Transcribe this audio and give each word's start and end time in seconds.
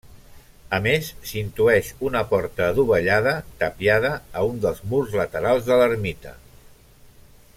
A 0.77 0.77
més, 0.85 1.09
s'intueix 1.31 1.91
una 2.09 2.23
porta 2.31 2.69
adovellada, 2.69 3.35
tapiada, 3.65 4.13
a 4.41 4.47
un 4.53 4.59
dels 4.65 4.83
murs 4.95 5.15
laterals 5.23 5.69
de 5.69 5.81
l'ermita. 5.83 6.37